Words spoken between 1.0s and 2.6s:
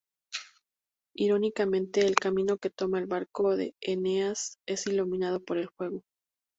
Irónicamente, el camino